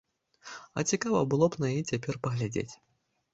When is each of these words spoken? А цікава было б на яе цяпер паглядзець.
А 0.81 0.83
цікава 0.93 1.19
было 1.33 1.49
б 1.57 1.61
на 1.65 1.69
яе 1.75 1.83
цяпер 1.93 2.19
паглядзець. 2.25 2.69